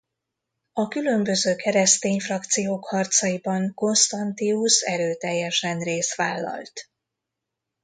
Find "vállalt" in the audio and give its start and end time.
6.15-6.89